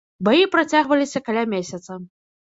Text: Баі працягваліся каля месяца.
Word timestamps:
Баі 0.27 0.45
працягваліся 0.53 1.21
каля 1.27 1.43
месяца. 1.53 1.99